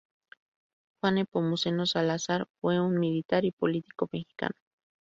Juan 0.99 1.13
Nepomuceno 1.13 1.85
Salazar 1.85 2.47
fue 2.59 2.79
un 2.81 2.97
militar 2.97 3.45
y 3.45 3.51
político 3.51 4.09
mexicano. 4.11 4.55